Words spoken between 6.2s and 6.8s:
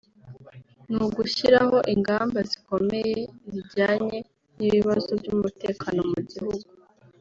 gihugu